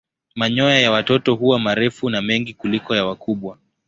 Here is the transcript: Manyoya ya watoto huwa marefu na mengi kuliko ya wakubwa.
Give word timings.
Manyoya 0.35 0.79
ya 0.79 0.91
watoto 0.91 1.35
huwa 1.35 1.59
marefu 1.59 2.09
na 2.09 2.21
mengi 2.21 2.53
kuliko 2.53 2.95
ya 2.95 3.05
wakubwa. 3.05 3.57